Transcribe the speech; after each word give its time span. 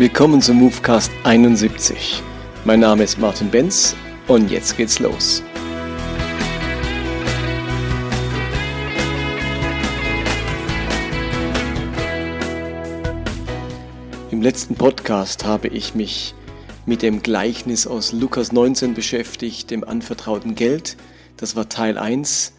Willkommen 0.00 0.40
zum 0.40 0.56
Movecast 0.56 1.12
71. 1.24 2.22
Mein 2.64 2.80
Name 2.80 3.04
ist 3.04 3.18
Martin 3.18 3.50
Benz 3.50 3.94
und 4.28 4.50
jetzt 4.50 4.78
geht's 4.78 4.98
los. 4.98 5.42
Im 14.30 14.40
letzten 14.40 14.74
Podcast 14.74 15.44
habe 15.44 15.68
ich 15.68 15.94
mich 15.94 16.34
mit 16.86 17.02
dem 17.02 17.20
Gleichnis 17.20 17.86
aus 17.86 18.12
Lukas 18.12 18.52
19 18.52 18.94
beschäftigt, 18.94 19.70
dem 19.70 19.84
anvertrauten 19.84 20.54
Geld. 20.54 20.96
Das 21.36 21.56
war 21.56 21.68
Teil 21.68 21.98
1 21.98 22.54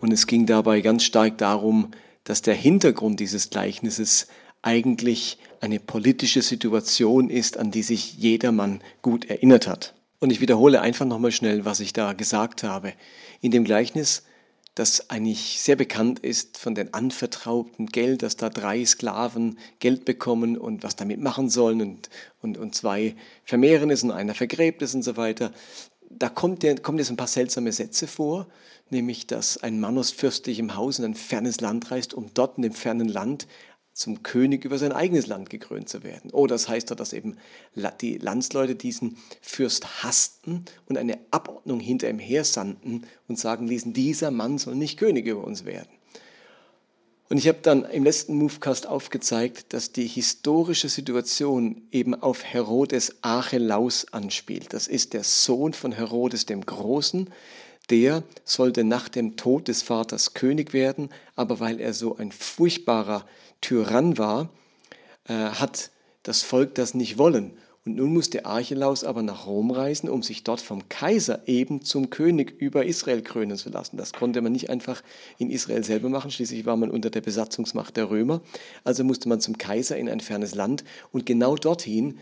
und 0.00 0.10
es 0.10 0.26
ging 0.26 0.46
dabei 0.46 0.80
ganz 0.80 1.04
stark 1.04 1.36
darum, 1.36 1.90
dass 2.24 2.40
der 2.40 2.54
Hintergrund 2.54 3.20
dieses 3.20 3.50
Gleichnisses 3.50 4.28
eigentlich 4.62 5.38
eine 5.60 5.80
politische 5.80 6.42
Situation 6.42 7.30
ist, 7.30 7.56
an 7.56 7.70
die 7.70 7.82
sich 7.82 8.16
jedermann 8.16 8.80
gut 9.02 9.26
erinnert 9.26 9.66
hat. 9.66 9.94
Und 10.20 10.30
ich 10.30 10.40
wiederhole 10.40 10.80
einfach 10.80 11.06
nochmal 11.06 11.32
schnell, 11.32 11.64
was 11.64 11.80
ich 11.80 11.92
da 11.92 12.12
gesagt 12.12 12.62
habe. 12.62 12.92
In 13.40 13.50
dem 13.50 13.64
Gleichnis, 13.64 14.24
das 14.74 15.10
eigentlich 15.10 15.60
sehr 15.60 15.76
bekannt 15.76 16.20
ist 16.20 16.58
von 16.58 16.74
den 16.74 16.94
anvertrauten 16.94 17.86
Geld, 17.86 18.22
dass 18.22 18.36
da 18.36 18.48
drei 18.48 18.84
Sklaven 18.84 19.58
Geld 19.80 20.04
bekommen 20.04 20.56
und 20.56 20.82
was 20.82 20.96
damit 20.96 21.20
machen 21.20 21.50
sollen 21.50 21.80
und, 21.80 22.10
und, 22.42 22.58
und 22.58 22.74
zwei 22.74 23.16
vermehren 23.44 23.90
es 23.90 24.02
und 24.02 24.12
einer 24.12 24.34
vergräbt 24.34 24.82
es 24.82 24.94
und 24.94 25.02
so 25.02 25.16
weiter. 25.16 25.52
Da 26.10 26.28
kommt, 26.28 26.62
der, 26.62 26.78
kommt 26.78 26.98
jetzt 26.98 27.10
ein 27.10 27.16
paar 27.16 27.26
seltsame 27.26 27.72
Sätze 27.72 28.06
vor, 28.06 28.46
nämlich, 28.90 29.26
dass 29.26 29.58
ein 29.58 29.80
Mann 29.80 29.98
aus 29.98 30.10
fürstlichem 30.10 30.74
Haus 30.74 30.98
in 30.98 31.04
ein 31.04 31.14
fernes 31.14 31.60
Land 31.60 31.90
reist, 31.90 32.14
um 32.14 32.30
dort 32.34 32.56
in 32.56 32.62
dem 32.62 32.72
fernen 32.72 33.08
Land 33.08 33.46
zum 33.98 34.22
König 34.22 34.64
über 34.64 34.78
sein 34.78 34.92
eigenes 34.92 35.26
Land 35.26 35.50
gekrönt 35.50 35.88
zu 35.88 36.04
werden. 36.04 36.30
Oh, 36.32 36.46
das 36.46 36.68
heißt 36.68 36.90
doch, 36.90 36.94
dass 36.94 37.12
eben 37.12 37.36
die 38.00 38.18
Landsleute 38.18 38.76
diesen 38.76 39.18
Fürst 39.40 40.04
hassten 40.04 40.64
und 40.86 40.96
eine 40.96 41.18
Abordnung 41.32 41.80
hinter 41.80 42.08
ihm 42.08 42.20
her 42.20 42.44
sandten 42.44 43.06
und 43.26 43.40
sagen 43.40 43.66
ließen, 43.66 43.92
dieser 43.92 44.30
Mann 44.30 44.58
soll 44.58 44.76
nicht 44.76 44.98
König 44.98 45.26
über 45.26 45.42
uns 45.42 45.64
werden. 45.64 45.90
Und 47.28 47.38
ich 47.38 47.48
habe 47.48 47.58
dann 47.60 47.84
im 47.84 48.04
letzten 48.04 48.36
Movecast 48.36 48.86
aufgezeigt, 48.86 49.72
dass 49.72 49.90
die 49.90 50.06
historische 50.06 50.88
Situation 50.88 51.82
eben 51.90 52.14
auf 52.14 52.44
Herodes 52.44 53.16
Archelaus 53.22 54.06
anspielt. 54.12 54.72
Das 54.72 54.86
ist 54.86 55.12
der 55.12 55.24
Sohn 55.24 55.74
von 55.74 55.90
Herodes 55.90 56.46
dem 56.46 56.64
Großen. 56.64 57.30
Der 57.90 58.22
sollte 58.44 58.84
nach 58.84 59.08
dem 59.08 59.36
Tod 59.36 59.68
des 59.68 59.82
Vaters 59.82 60.34
König 60.34 60.72
werden, 60.72 61.08
aber 61.36 61.60
weil 61.60 61.80
er 61.80 61.94
so 61.94 62.16
ein 62.16 62.32
furchtbarer 62.32 63.24
Tyrann 63.60 64.18
war, 64.18 64.50
äh, 65.24 65.32
hat 65.32 65.90
das 66.22 66.42
Volk 66.42 66.74
das 66.74 66.94
nicht 66.94 67.18
wollen. 67.18 67.56
Und 67.88 67.96
nun 67.96 68.12
musste 68.12 68.44
Archelaus 68.44 69.02
aber 69.02 69.22
nach 69.22 69.46
Rom 69.46 69.70
reisen, 69.70 70.10
um 70.10 70.22
sich 70.22 70.44
dort 70.44 70.60
vom 70.60 70.90
Kaiser 70.90 71.48
eben 71.48 71.82
zum 71.82 72.10
König 72.10 72.60
über 72.60 72.84
Israel 72.84 73.22
krönen 73.22 73.56
zu 73.56 73.70
lassen. 73.70 73.96
Das 73.96 74.12
konnte 74.12 74.42
man 74.42 74.52
nicht 74.52 74.68
einfach 74.68 75.02
in 75.38 75.48
Israel 75.48 75.82
selber 75.82 76.10
machen, 76.10 76.30
schließlich 76.30 76.66
war 76.66 76.76
man 76.76 76.90
unter 76.90 77.08
der 77.08 77.22
Besatzungsmacht 77.22 77.96
der 77.96 78.10
Römer. 78.10 78.42
Also 78.84 79.04
musste 79.04 79.30
man 79.30 79.40
zum 79.40 79.56
Kaiser 79.56 79.96
in 79.96 80.10
ein 80.10 80.20
fernes 80.20 80.54
Land 80.54 80.84
und 81.12 81.24
genau 81.24 81.56
dorthin 81.56 82.18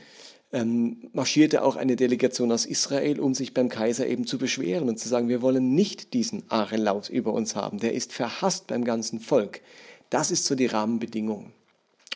ähm, 0.53 1.09
marschierte 1.13 1.63
auch 1.63 1.77
eine 1.77 1.97
Delegation 1.97 2.53
aus 2.53 2.67
Israel, 2.67 3.21
um 3.21 3.35
sich 3.35 3.53
beim 3.53 3.69
Kaiser 3.69 4.07
eben 4.07 4.27
zu 4.27 4.39
beschweren 4.39 4.89
und 4.89 4.99
zu 4.99 5.09
sagen, 5.09 5.29
wir 5.29 5.43
wollen 5.43 5.75
nicht 5.75 6.15
diesen 6.15 6.51
Archelaus 6.51 7.09
über 7.09 7.33
uns 7.33 7.57
haben, 7.57 7.79
der 7.79 7.95
ist 7.95 8.13
verhasst 8.13 8.67
beim 8.67 8.85
ganzen 8.85 9.21
Volk. 9.21 9.61
Das 10.11 10.31
ist 10.31 10.45
so 10.45 10.55
die 10.55 10.67
Rahmenbedingung. 10.67 11.53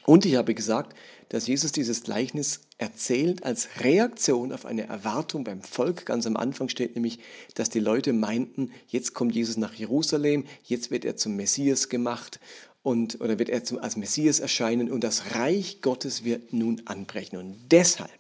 Und 0.07 0.25
ich 0.25 0.37
habe 0.37 0.55
gesagt, 0.55 0.97
dass 1.29 1.47
Jesus 1.47 1.71
dieses 1.71 2.03
Gleichnis 2.03 2.63
erzählt 2.79 3.45
als 3.45 3.69
Reaktion 3.81 4.53
auf 4.53 4.67
eine 4.67 4.89
Erwartung 4.89 5.45
beim 5.45 5.63
Volk. 5.63 6.07
Ganz 6.07 6.27
am 6.27 6.37
Anfang 6.37 6.69
steht 6.69 6.97
nämlich, 6.97 7.21
dass 7.55 7.71
die 7.71 7.79
Leute 7.79 8.13
meinten, 8.13 8.73
jetzt 8.89 9.15
kommt 9.15 9.35
Jesus 9.35 9.57
nach 9.57 9.75
Jerusalem, 9.75 10.45
jetzt 10.65 10.91
wird 10.91 11.05
er 11.05 11.17
zum 11.17 11.37
Messias 11.37 11.89
gemacht 11.89 12.41
und, 12.83 13.21
oder 13.21 13.39
wird 13.39 13.51
er 13.51 13.63
zum, 13.63 13.79
als 13.79 13.97
Messias 13.97 14.41
erscheinen 14.41 14.91
und 14.91 15.05
das 15.05 15.35
Reich 15.37 15.83
Gottes 15.83 16.25
wird 16.25 16.53
nun 16.53 16.83
anbrechen. 16.87 17.39
Und 17.39 17.57
deshalb, 17.71 18.20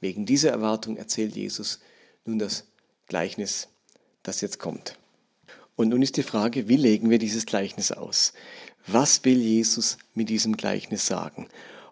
wegen 0.00 0.26
dieser 0.26 0.50
Erwartung, 0.50 0.96
erzählt 0.96 1.36
Jesus 1.36 1.80
nun 2.24 2.38
das 2.38 2.64
Gleichnis, 3.06 3.68
das 4.22 4.40
jetzt 4.40 4.58
kommt. 4.58 4.98
Und 5.76 5.88
nun 5.88 6.02
ist 6.02 6.16
die 6.16 6.22
Frage, 6.22 6.68
wie 6.68 6.76
legen 6.76 7.10
wir 7.10 7.18
dieses 7.18 7.46
Gleichnis 7.46 7.92
aus? 7.92 8.32
Was 8.86 9.24
will 9.24 9.38
Jesus 9.38 9.98
mit 10.14 10.28
diesem 10.28 10.56
Gleichnis 10.56 11.06
sagen? 11.06 11.48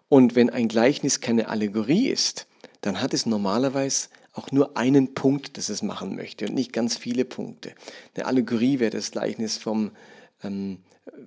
Und 0.09 0.35
wenn 0.35 0.49
ein 0.49 0.67
Gleichnis 0.67 1.21
keine 1.21 1.49
Allegorie 1.49 2.07
ist, 2.07 2.47
dann 2.81 3.01
hat 3.01 3.13
es 3.13 3.25
normalerweise 3.25 4.09
auch 4.33 4.51
nur 4.51 4.77
einen 4.77 5.13
Punkt, 5.13 5.57
das 5.57 5.69
es 5.69 5.81
machen 5.81 6.15
möchte 6.15 6.47
und 6.47 6.55
nicht 6.55 6.73
ganz 6.73 6.97
viele 6.97 7.25
Punkte. 7.25 7.73
Eine 8.15 8.25
Allegorie 8.25 8.79
wäre 8.79 8.91
das 8.91 9.11
Gleichnis 9.11 9.57
vom, 9.57 9.91
ähm, 10.43 10.79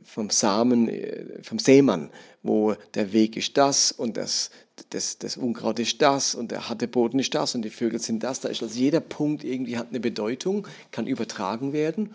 vom 0.04 0.30
Samen, 0.30 0.88
äh, 0.88 1.42
vom 1.42 1.58
Sämann, 1.58 2.10
wo 2.42 2.74
der 2.94 3.12
Weg 3.12 3.36
ist 3.36 3.56
das 3.56 3.92
und 3.92 4.16
das, 4.16 4.50
das, 4.90 5.18
das 5.18 5.36
Unkraut 5.36 5.78
ist 5.78 6.00
das 6.02 6.34
und 6.34 6.50
der 6.50 6.68
harte 6.68 6.88
Boden 6.88 7.18
ist 7.18 7.34
das 7.34 7.54
und 7.54 7.62
die 7.62 7.70
Vögel 7.70 8.00
sind 8.00 8.22
das. 8.22 8.40
Da 8.40 8.48
ist 8.48 8.62
also 8.62 8.78
jeder 8.78 9.00
Punkt 9.00 9.44
irgendwie 9.44 9.76
hat 9.76 9.88
eine 9.90 10.00
Bedeutung, 10.00 10.66
kann 10.90 11.06
übertragen 11.06 11.72
werden. 11.72 12.14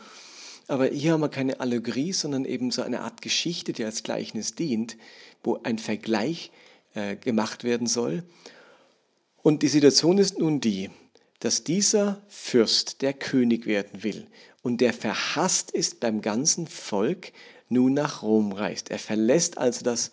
Aber 0.68 0.88
hier 0.88 1.14
haben 1.14 1.22
wir 1.22 1.30
keine 1.30 1.60
Allegorie, 1.60 2.12
sondern 2.12 2.44
eben 2.44 2.72
so 2.72 2.82
eine 2.82 3.02
Art 3.02 3.22
Geschichte, 3.22 3.72
die 3.72 3.86
als 3.86 4.04
Gleichnis 4.04 4.56
dient, 4.56 4.98
wo 5.44 5.60
ein 5.64 5.78
Vergleich 5.78 6.52
äh, 6.94 7.16
gemacht 7.16 7.64
werden 7.64 7.88
soll. 7.88 8.24
Und 9.42 9.64
die 9.64 9.70
Situation 9.70 10.18
ist 10.18 10.40
nun 10.40 10.60
die, 10.60 10.90
dass 11.40 11.64
dieser 11.64 12.22
Fürst, 12.28 13.02
der 13.02 13.14
König 13.14 13.66
werden 13.66 14.04
will 14.04 14.28
und 14.62 14.82
der 14.82 14.92
verhasst 14.92 15.72
ist 15.72 16.00
beim 16.02 16.22
ganzen 16.22 16.68
Volk, 16.68 17.32
nun 17.70 17.94
nach 17.94 18.22
Rom 18.22 18.52
reist. 18.52 18.92
Er 18.92 19.00
verlässt 19.00 19.58
also 19.58 19.84
das 19.84 20.12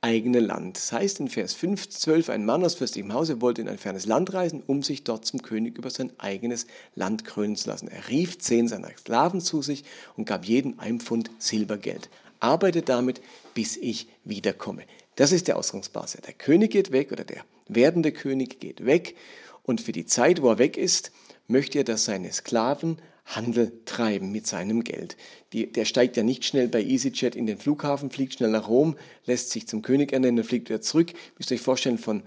eigene 0.00 0.40
Land. 0.40 0.76
Das 0.76 0.92
heißt 0.92 1.20
in 1.20 1.28
Vers 1.28 1.54
5, 1.54 1.88
12, 1.88 2.30
ein 2.30 2.44
Mann 2.44 2.64
aus 2.64 2.74
fürstlichem 2.74 3.12
Hause 3.12 3.40
wollte 3.40 3.62
in 3.62 3.68
ein 3.68 3.78
fernes 3.78 4.06
Land 4.06 4.32
reisen, 4.34 4.62
um 4.66 4.82
sich 4.82 5.04
dort 5.04 5.24
zum 5.24 5.42
König 5.42 5.78
über 5.78 5.90
sein 5.90 6.12
eigenes 6.18 6.66
Land 6.94 7.24
krönen 7.24 7.56
zu 7.56 7.68
lassen. 7.68 7.88
Er 7.88 8.08
rief 8.08 8.38
zehn 8.38 8.68
seiner 8.68 8.90
Sklaven 8.96 9.40
zu 9.40 9.62
sich 9.62 9.84
und 10.16 10.26
gab 10.26 10.44
jedem 10.44 10.78
ein 10.78 11.00
Pfund 11.00 11.30
Silbergeld. 11.38 12.08
Arbeite 12.38 12.82
damit, 12.82 13.20
bis 13.54 13.76
ich 13.76 14.08
wiederkomme. 14.24 14.82
Das 15.16 15.32
ist 15.32 15.48
der 15.48 15.56
Ausgangsbasis. 15.56 16.20
Der 16.20 16.34
König 16.34 16.70
geht 16.70 16.92
weg 16.92 17.10
oder 17.10 17.24
der 17.24 17.44
werdende 17.66 18.12
König 18.12 18.60
geht 18.60 18.84
weg 18.84 19.16
und 19.64 19.80
für 19.80 19.92
die 19.92 20.06
Zeit, 20.06 20.42
wo 20.42 20.50
er 20.50 20.58
weg 20.58 20.76
ist, 20.76 21.10
möchte 21.48 21.78
er, 21.78 21.84
dass 21.84 22.04
seine 22.04 22.32
Sklaven 22.32 22.98
Handel 23.26 23.72
treiben 23.84 24.30
mit 24.30 24.46
seinem 24.46 24.84
Geld. 24.84 25.16
Die, 25.52 25.70
der 25.70 25.84
steigt 25.84 26.16
ja 26.16 26.22
nicht 26.22 26.44
schnell 26.44 26.68
bei 26.68 26.82
EasyJet 26.82 27.34
in 27.34 27.46
den 27.46 27.58
Flughafen, 27.58 28.10
fliegt 28.10 28.34
schnell 28.34 28.50
nach 28.50 28.68
Rom, 28.68 28.96
lässt 29.26 29.50
sich 29.50 29.66
zum 29.66 29.82
König 29.82 30.12
ernennen 30.12 30.44
fliegt 30.44 30.68
wieder 30.68 30.80
zurück. 30.80 31.12
Müsst 31.36 31.50
ihr 31.50 31.56
euch 31.56 31.60
vorstellen, 31.62 31.98
von 31.98 32.22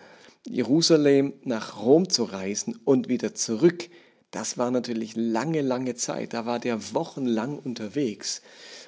Jerusalem 0.46 1.34
nach 1.44 1.82
Rom 1.82 2.10
zu 2.10 2.26
reisen 2.26 2.78
und 2.84 3.08
wieder 3.08 3.34
zurück. 3.34 3.90
Das 4.32 4.58
war 4.58 4.72
natürlich 4.72 5.16
lange, 5.16 5.62
lange 5.62 5.96
Zeit. 5.96 6.34
Da 6.34 6.46
war 6.46 6.60
der 6.60 6.94
wochenlang 6.94 7.58
unterwegs. 7.58 8.42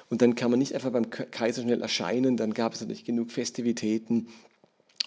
Und 0.08 0.22
dann 0.22 0.34
kann 0.34 0.50
man 0.50 0.58
nicht 0.58 0.74
einfach 0.74 0.92
beim 0.92 1.10
Kaiser 1.10 1.62
schnell 1.62 1.80
erscheinen. 1.80 2.36
Dann 2.36 2.52
gab 2.52 2.74
es 2.74 2.80
natürlich 2.80 3.04
genug 3.04 3.32
Festivitäten. 3.32 4.28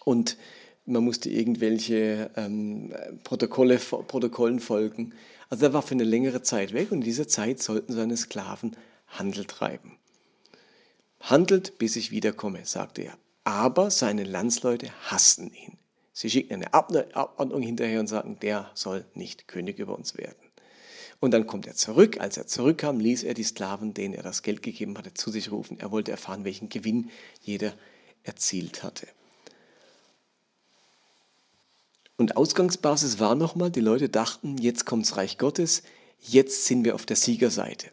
Und 0.04 0.38
man 0.86 1.04
musste 1.04 1.30
irgendwelche 1.30 2.32
ähm, 2.36 2.94
Protokolle, 3.24 3.78
Protokollen 3.78 4.60
folgen. 4.60 5.14
Also 5.50 5.66
er 5.66 5.74
war 5.74 5.82
für 5.82 5.94
eine 5.94 6.04
längere 6.04 6.42
Zeit 6.42 6.74
weg 6.74 6.92
und 6.92 7.00
in 7.00 7.04
dieser 7.04 7.28
Zeit 7.28 7.62
sollten 7.62 7.94
seine 7.94 8.18
Sklaven 8.18 8.76
Handel 9.08 9.46
treiben. 9.46 9.98
Handelt, 11.20 11.78
bis 11.78 11.96
ich 11.96 12.12
wiederkomme, 12.12 12.66
sagte 12.66 13.04
er. 13.04 13.18
Aber 13.44 13.92
seine 13.92 14.24
Landsleute 14.24 14.90
hassten 15.10 15.52
ihn. 15.54 15.78
Sie 16.14 16.30
schickten 16.30 16.56
eine 16.56 16.74
Abordnung 16.74 17.62
hinterher 17.62 18.00
und 18.00 18.08
sagten, 18.08 18.40
der 18.40 18.72
soll 18.74 19.06
nicht 19.14 19.48
König 19.48 19.80
über 19.80 19.98
uns 19.98 20.18
werden. 20.18 20.38
Und 21.20 21.32
dann 21.32 21.48
kommt 21.48 21.68
er 21.68 21.76
zurück. 21.76 22.20
Als 22.20 22.38
er 22.38 22.48
zurückkam, 22.48 23.00
ließ 23.00 23.24
er 23.24 23.34
die 23.34 23.44
Sklaven, 23.44 23.94
denen 23.94 24.14
er 24.14 24.24
das 24.24 24.44
Geld 24.44 24.62
gegeben 24.62 24.98
hatte, 24.98 25.14
zu 25.14 25.32
sich 25.32 25.52
rufen. 25.52 25.80
Er 25.80 25.92
wollte 25.92 26.12
erfahren, 26.12 26.46
welchen 26.46 26.70
Gewinn 26.70 27.10
jeder 27.42 27.74
erzielt 28.24 28.84
hatte. 28.84 29.08
Und 32.18 32.38
Ausgangsbasis 32.38 33.20
war 33.20 33.36
nochmal, 33.36 33.72
die 33.72 33.82
Leute 33.82 34.08
dachten, 34.08 34.58
jetzt 34.58 34.86
kommt 34.86 35.06
das 35.06 35.18
Reich 35.18 35.38
Gottes, 35.38 35.84
jetzt 36.22 36.66
sind 36.66 36.86
wir 36.86 36.96
auf 36.96 37.06
der 37.06 37.18
Siegerseite. 37.18 37.88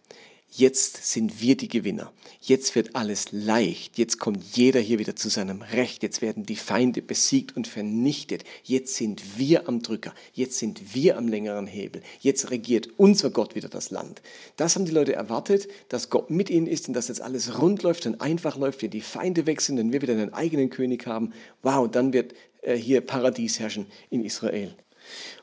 Jetzt 0.55 1.11
sind 1.11 1.41
wir 1.41 1.57
die 1.57 1.69
Gewinner. 1.69 2.13
Jetzt 2.43 2.75
wird 2.75 2.95
alles 2.95 3.33
leicht. 3.33 3.97
Jetzt 3.97 4.19
kommt 4.19 4.45
jeder 4.55 4.81
hier 4.81 4.99
wieder 4.99 5.17
zu 5.17 5.31
seinem 5.31 5.63
Recht. 5.63 6.03
Jetzt 6.03 6.21
werden 6.21 6.45
die 6.45 6.57
Feinde 6.57 7.01
besiegt 7.01 7.57
und 7.57 7.67
vernichtet. 7.67 8.45
Jetzt 8.63 8.97
sind 8.97 9.39
wir 9.39 9.67
am 9.67 9.81
Drücker. 9.81 10.13
Jetzt 10.35 10.59
sind 10.59 10.95
wir 10.95 11.17
am 11.17 11.27
längeren 11.27 11.67
Hebel. 11.67 12.03
Jetzt 12.21 12.51
regiert 12.51 12.91
unser 12.99 13.31
Gott 13.31 13.55
wieder 13.55 13.71
das 13.71 13.91
Land. 13.91 14.21
Das 14.59 14.77
haben 14.77 14.85
die 14.85 14.93
Leute 14.93 15.15
erwartet, 15.15 15.69
dass 15.89 16.11
Gott 16.11 16.29
mit 16.29 16.51
ihnen 16.51 16.67
ist 16.67 16.87
und 16.87 16.93
dass 16.93 17.09
jetzt 17.09 17.23
alles 17.23 17.59
rund 17.59 17.83
läuft 17.83 18.05
und 18.05 18.21
einfach 18.21 18.59
läuft, 18.59 18.83
wir 18.83 18.91
die 18.91 19.01
Feinde 19.01 19.45
sind 19.59 19.81
und 19.81 19.91
wir 19.91 20.03
wieder 20.03 20.13
einen 20.13 20.35
eigenen 20.35 20.69
König 20.69 21.07
haben. 21.07 21.33
Wow, 21.63 21.91
dann 21.91 22.13
wird 22.13 22.35
hier 22.65 23.01
Paradies 23.01 23.59
herrschen 23.59 23.87
in 24.11 24.25
Israel. 24.25 24.75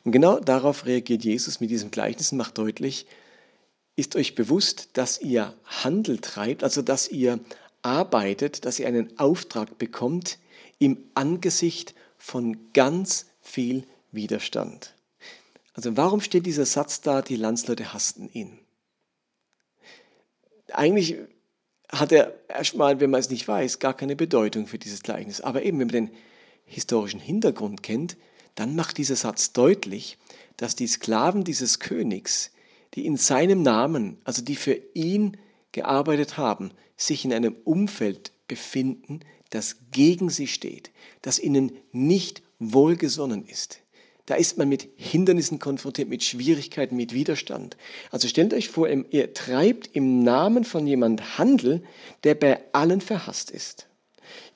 Und 0.04 0.12
genau 0.12 0.40
darauf 0.40 0.86
reagiert 0.86 1.24
Jesus 1.24 1.60
mit 1.60 1.70
diesem 1.70 1.92
Gleichnis 1.92 2.32
und 2.32 2.38
macht 2.38 2.58
deutlich, 2.58 3.06
ist 3.96 4.16
euch 4.16 4.36
bewusst, 4.36 4.90
dass 4.94 5.20
ihr 5.20 5.54
Handel 5.66 6.20
treibt, 6.20 6.64
also 6.64 6.82
dass 6.82 7.10
ihr 7.10 7.40
arbeitet, 7.82 8.66
dass 8.66 8.80
ihr 8.80 8.88
einen 8.88 9.18
Auftrag 9.20 9.78
bekommt 9.78 10.40
im 10.80 10.98
Angesicht 11.14 11.94
von 12.18 12.58
ganz 12.74 13.26
viel 13.42 13.84
Widerstand. 14.12 14.96
Also 15.74 15.96
warum 15.98 16.22
steht 16.22 16.46
dieser 16.46 16.66
Satz 16.66 17.02
da, 17.02 17.22
die 17.22 17.36
Landsleute 17.36 17.94
hassten 17.94 18.30
ihn? 18.32 18.60
Eigentlich 20.72 21.18
hat 21.90 22.12
er 22.12 22.36
erstmal, 22.48 23.00
wenn 23.00 23.10
man 23.10 23.20
es 23.20 23.30
nicht 23.30 23.48
weiß, 23.48 23.80
gar 23.80 23.96
keine 23.96 24.16
Bedeutung 24.16 24.68
für 24.68 24.78
dieses 24.78 25.02
Gleichnis. 25.02 25.42
Aber 25.42 25.64
eben, 25.64 25.80
wenn 25.80 25.88
man 25.88 25.94
den 25.94 26.12
historischen 26.70 27.20
Hintergrund 27.20 27.84
kennt, 27.84 28.16
dann 28.56 28.76
macht 28.76 28.98
dieser 28.98 29.16
Satz 29.16 29.54
deutlich, 29.54 30.18
dass 30.58 30.76
die 30.76 30.88
Sklaven 30.88 31.44
dieses 31.44 31.80
Königs, 31.80 32.52
die 32.94 33.06
in 33.06 33.18
seinem 33.18 33.62
Namen, 33.62 34.18
also 34.24 34.42
die 34.42 34.56
für 34.56 34.80
ihn 34.94 35.38
gearbeitet 35.72 36.38
haben, 36.38 36.72
sich 36.98 37.26
in 37.26 37.34
einem 37.34 37.56
Umfeld 37.64 38.32
befinden, 38.48 39.22
das 39.50 39.78
gegen 39.92 40.30
sie 40.30 40.48
steht, 40.48 40.92
das 41.22 41.40
ihnen 41.40 41.72
nicht 41.92 42.42
wohlgesonnen 42.60 43.46
ist. 43.46 43.80
Da 44.26 44.36
ist 44.36 44.60
man 44.60 44.70
mit 44.70 44.88
Hindernissen 44.96 45.58
konfrontiert, 45.58 46.08
mit 46.08 46.24
Schwierigkeiten, 46.24 46.96
mit 46.96 47.14
Widerstand. 47.14 47.78
Also 48.12 48.28
stellt 48.28 48.54
euch 48.54 48.70
vor, 48.70 48.88
ihr 48.88 49.34
treibt 49.34 49.90
im 49.94 50.24
Namen 50.24 50.66
von 50.66 50.86
jemand 50.86 51.40
Handel, 51.40 51.82
der 52.24 52.36
bei 52.36 52.62
allen 52.72 53.02
verhasst 53.02 53.50
ist. 53.50 53.89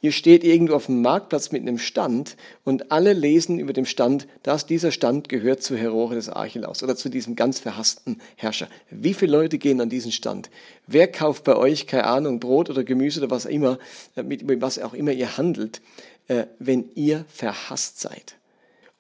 Ihr 0.02 0.12
steht 0.12 0.44
irgendwo 0.44 0.74
auf 0.74 0.88
dem 0.88 1.02
Marktplatz 1.02 1.52
mit 1.52 1.62
einem 1.62 1.78
Stand 1.78 2.36
und 2.64 2.92
alle 2.92 3.14
lesen 3.14 3.60
über 3.60 3.74
dem 3.74 3.86
Stand, 3.86 4.28
dass 4.44 4.66
dieser 4.66 4.92
Stand 4.92 5.30
gehört 5.30 5.64
zu 5.64 5.78
Herore 5.78 6.16
des 6.16 6.30
Archelaus 6.30 6.84
oder 6.84 6.96
zu 6.96 7.10
diesem 7.10 7.36
ganz 7.36 7.60
verhassten 7.60 8.20
Herrscher. 8.36 8.68
Wie 8.90 9.14
viele 9.14 9.31
Leute 9.31 9.58
gehen 9.58 9.80
an 9.81 9.90
diesen 9.90 10.12
Stand? 10.12 10.50
Wer 10.88 11.08
kauft 11.08 11.44
bei 11.44 11.56
euch, 11.56 11.88
keine 11.88 12.06
Ahnung, 12.06 12.40
Brot 12.40 12.70
oder 12.70 12.84
Gemüse 12.84 13.22
oder 13.22 13.31
was 13.31 13.46
immer, 13.46 13.80
äh, 14.16 14.24
mit 14.24 14.44
was 14.62 14.80
auch 14.80 14.94
immer 14.94 15.12
ihr 15.12 15.38
handelt, 15.38 15.81
äh, 16.28 16.46
wenn 16.60 16.90
ihr 16.96 17.25
verhasst 17.30 18.00
seid? 18.02 18.36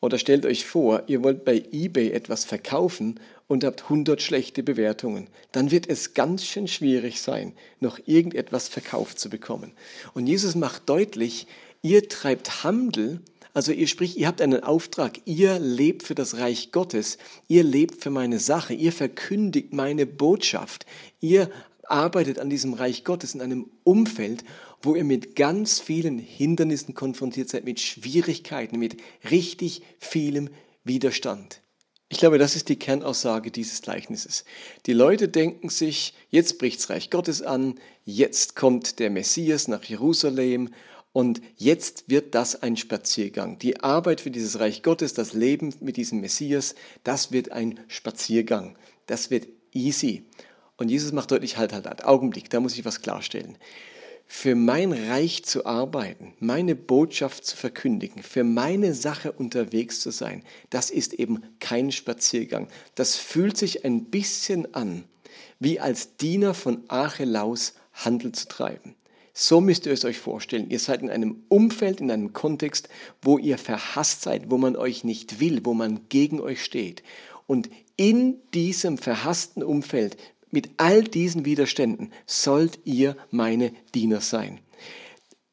Oder 0.03 0.17
stellt 0.17 0.45
euch 0.45 0.65
vor, 0.65 1.03
ihr 1.07 1.23
wollt 1.23 1.45
bei 1.45 1.63
eBay 1.71 2.11
etwas 2.11 2.43
verkaufen 2.43 3.21
und 3.53 3.63
habt 3.63 3.83
100 3.83 4.21
schlechte 4.21 4.63
Bewertungen. 4.63 5.27
Dann 5.51 5.69
wird 5.69 5.87
es 5.87 6.15
ganz 6.15 6.43
schön 6.43 6.67
schwierig 6.67 7.21
sein, 7.21 7.53
noch 7.79 7.99
irgendetwas 8.05 8.67
verkauft 8.67 9.19
zu 9.19 9.29
bekommen. 9.29 9.73
Und 10.15 10.25
Jesus 10.25 10.55
macht 10.55 10.89
deutlich, 10.89 11.45
ihr 11.83 12.09
treibt 12.09 12.63
Handel, 12.63 13.21
also 13.53 13.71
ihr 13.71 13.85
spricht, 13.85 14.17
ihr 14.17 14.25
habt 14.25 14.41
einen 14.41 14.63
Auftrag, 14.63 15.19
ihr 15.25 15.59
lebt 15.59 16.01
für 16.01 16.15
das 16.15 16.37
Reich 16.37 16.71
Gottes, 16.71 17.19
ihr 17.47 17.63
lebt 17.63 18.01
für 18.01 18.09
meine 18.09 18.39
Sache, 18.39 18.73
ihr 18.73 18.91
verkündigt 18.91 19.71
meine 19.71 20.07
Botschaft, 20.07 20.87
ihr 21.21 21.51
arbeitet 21.83 22.39
an 22.39 22.49
diesem 22.49 22.73
Reich 22.73 23.03
Gottes 23.03 23.35
in 23.35 23.41
einem 23.41 23.69
Umfeld, 23.83 24.43
wo 24.81 24.95
ihr 24.95 25.03
mit 25.03 25.35
ganz 25.35 25.79
vielen 25.79 26.17
Hindernissen 26.17 26.95
konfrontiert 26.95 27.49
seid, 27.49 27.65
mit 27.65 27.79
Schwierigkeiten, 27.79 28.79
mit 28.79 28.97
richtig 29.29 29.83
vielem 29.99 30.49
Widerstand. 30.83 31.62
Ich 32.13 32.19
glaube, 32.19 32.37
das 32.37 32.55
ist 32.55 32.69
die 32.69 32.75
Kernaussage 32.75 33.49
dieses 33.49 33.81
Gleichnisses. 33.81 34.45
Die 34.85 34.93
Leute 34.93 35.29
denken 35.29 35.69
sich, 35.69 36.13
jetzt 36.29 36.59
bricht 36.59 36.77
das 36.77 36.91
Reich 36.91 37.09
Gottes 37.09 37.41
an, 37.41 37.79
jetzt 38.05 38.55
kommt 38.55 38.99
der 38.99 39.09
Messias 39.09 39.67
nach 39.67 39.83
Jerusalem 39.83 40.69
und 41.11 41.41
jetzt 41.57 42.11
wird 42.11 42.35
das 42.35 42.61
ein 42.61 42.77
Spaziergang. 42.77 43.57
Die 43.57 43.79
Arbeit 43.79 44.21
für 44.21 44.29
dieses 44.29 44.59
Reich 44.59 44.83
Gottes, 44.83 45.15
das 45.15 45.33
Leben 45.33 45.73
mit 45.79 45.97
diesem 45.97 46.21
Messias, 46.21 46.75
das 47.03 47.31
wird 47.31 47.51
ein 47.51 47.79
Spaziergang. 47.87 48.77
Das 49.07 49.31
wird 49.31 49.47
easy. 49.71 50.23
Und 50.77 50.89
Jesus 50.89 51.13
macht 51.13 51.31
deutlich, 51.31 51.57
halt, 51.57 51.73
halt, 51.73 51.87
halt, 51.87 52.05
Augenblick, 52.05 52.47
da 52.51 52.59
muss 52.59 52.77
ich 52.77 52.85
was 52.85 53.01
klarstellen 53.01 53.57
für 54.35 54.55
mein 54.55 54.93
Reich 54.93 55.45
zu 55.45 55.67
arbeiten, 55.67 56.33
meine 56.39 56.75
Botschaft 56.75 57.45
zu 57.45 57.55
verkündigen, 57.55 58.23
für 58.23 58.43
meine 58.43 58.95
Sache 58.95 59.31
unterwegs 59.31 59.99
zu 59.99 60.09
sein, 60.09 60.43
das 60.71 60.89
ist 60.89 61.13
eben 61.13 61.43
kein 61.59 61.91
Spaziergang. 61.91 62.67
Das 62.95 63.15
fühlt 63.15 63.57
sich 63.57 63.85
ein 63.85 64.05
bisschen 64.05 64.73
an, 64.73 65.03
wie 65.59 65.79
als 65.79 66.17
Diener 66.17 66.55
von 66.55 66.81
Archelaus 66.87 67.75
Handel 67.93 68.31
zu 68.31 68.47
treiben. 68.47 68.95
So 69.33 69.61
müsst 69.61 69.85
ihr 69.85 69.93
es 69.93 70.03
euch 70.03 70.17
vorstellen. 70.17 70.71
Ihr 70.71 70.79
seid 70.79 71.03
in 71.03 71.11
einem 71.11 71.43
Umfeld, 71.47 72.01
in 72.01 72.09
einem 72.09 72.33
Kontext, 72.33 72.89
wo 73.21 73.37
ihr 73.37 73.59
verhasst 73.59 74.23
seid, 74.23 74.49
wo 74.49 74.57
man 74.57 74.75
euch 74.75 75.03
nicht 75.03 75.39
will, 75.39 75.61
wo 75.63 75.75
man 75.75 76.09
gegen 76.09 76.41
euch 76.41 76.63
steht. 76.63 77.03
Und 77.45 77.69
in 77.97 78.41
diesem 78.55 78.97
verhassten 78.97 79.61
Umfeld 79.61 80.17
mit 80.53 80.69
all 80.77 81.03
diesen 81.03 81.45
Widerständen 81.45 82.13
sollt 82.27 82.79
ihr 82.85 83.17
meine 83.31 83.73
Diener 83.95 84.21
sein. 84.21 84.59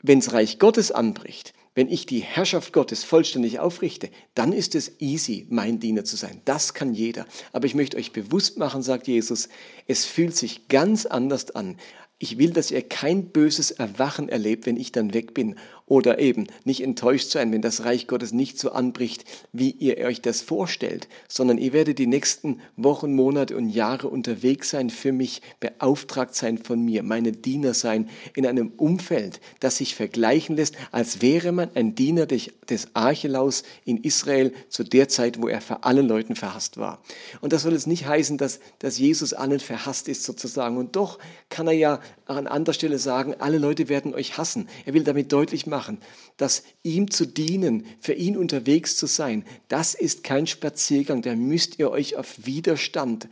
Wenns 0.03 0.33
Reich 0.33 0.59
Gottes 0.59 0.93
anbricht, 0.93 1.55
wenn 1.75 1.89
ich 1.89 2.05
die 2.05 2.21
Herrschaft 2.21 2.75
Gottes 2.75 3.03
vollständig 3.03 3.61
aufrichte, 3.61 4.11
dann 4.35 4.53
ist 4.53 4.75
es 4.75 5.01
easy, 5.01 5.47
mein 5.49 5.81
Diener 5.81 6.05
zu 6.05 6.17
sein. 6.17 6.43
Das 6.45 6.75
kann 6.75 6.93
jeder. 6.93 7.27
Aber 7.53 7.65
ich 7.65 7.75
möchte 7.75 7.97
euch 7.97 8.13
bewusst 8.13 8.59
machen, 8.59 8.83
sagt 8.83 9.09
Jesus, 9.09 9.49
es 9.87 10.05
fühlt 10.05 10.37
sich 10.37 10.69
ganz 10.69 11.07
anders 11.07 11.51
an. 11.53 11.79
Ich 12.19 12.37
will, 12.37 12.51
dass 12.51 12.71
ihr 12.71 12.83
kein 12.83 13.31
böses 13.31 13.71
Erwachen 13.71 14.29
erlebt, 14.29 14.67
wenn 14.67 14.77
ich 14.77 14.93
dann 14.93 15.15
weg 15.15 15.33
bin 15.33 15.57
oder 15.91 16.21
eben 16.21 16.47
nicht 16.65 16.85
enttäuscht 16.85 17.31
sein, 17.31 17.51
wenn 17.53 17.63
das 17.63 17.85
Reich 17.85 18.07
Gottes 18.07 18.33
nicht 18.33 18.61
so 18.61 18.71
anbricht, 18.71 19.25
wie 19.53 19.73
ihr 19.73 19.99
euch 19.99 20.23
das 20.23 20.41
vorstellt, 20.41 21.09
sondern 21.27 21.59
ihr 21.59 21.73
werdet 21.73 21.99
die 21.99 22.07
nächsten 22.07 22.61
Wochen, 22.77 23.13
Monate 23.13 23.57
und 23.57 23.69
Jahre 23.69 24.07
unterwegs 24.07 24.71
sein, 24.71 24.89
für 24.89 25.11
mich 25.11 25.43
beauftragt 25.59 26.37
sein 26.37 26.59
von 26.59 26.81
mir, 26.81 27.03
meine 27.03 27.33
Diener 27.33 27.75
sein, 27.75 28.09
in 28.37 28.47
einem 28.47 28.71
Umfeld, 28.77 29.41
das 29.59 29.79
sich 29.79 29.97
vergleichen 29.97 30.55
lässt, 30.55 30.77
als 30.93 31.23
wäre 31.23 31.51
man 31.51 31.71
ein 31.75 31.97
Diener 31.97 32.27
des 32.27 32.51
Archelaus 32.95 33.65
in 33.85 33.97
Israel 34.05 34.53
zu 34.69 34.85
der 34.85 35.09
Zeit, 35.09 35.43
wo 35.43 35.49
er 35.49 35.61
vor 35.61 35.85
allen 35.85 36.07
Leuten 36.07 36.37
verhasst 36.37 36.77
war. 36.77 37.03
Und 37.41 37.53
das 37.53 37.63
soll 37.63 37.73
jetzt 37.73 37.89
nicht 37.89 38.07
heißen, 38.07 38.39
dass, 38.39 38.61
dass 38.79 38.97
Jesus 38.97 39.33
allen 39.33 39.59
verhasst 39.59 40.07
ist 40.07 40.23
sozusagen. 40.23 40.77
Und 40.77 40.95
doch 40.95 41.19
kann 41.49 41.67
er 41.67 41.73
ja 41.73 42.01
an 42.27 42.47
anderer 42.47 42.75
Stelle 42.75 43.01
sagen, 43.01 43.35
alle 43.41 43.59
Leute 43.59 43.89
werden 43.89 44.15
euch 44.15 44.39
hassen. 44.39 44.69
Er 44.87 44.95
will 44.95 45.03
damit 45.03 45.33
deutlich 45.33 45.67
machen, 45.67 45.80
machen, 45.81 45.99
dass 46.37 46.63
ihm 46.83 47.11
zu 47.11 47.27
dienen, 47.27 47.87
für 48.01 48.13
ihn 48.13 48.37
unterwegs 48.37 48.97
zu 48.99 49.07
sein, 49.07 49.45
das 49.69 49.95
ist 49.95 50.23
kein 50.25 50.47
Spaziergang, 50.47 51.23
da 51.23 51.35
müsst 51.35 51.79
ihr 51.79 51.91
euch 51.91 52.17
auf 52.17 52.45
Widerstand 52.45 53.29